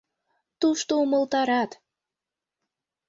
[0.59, 1.71] «Тушто умылтарат.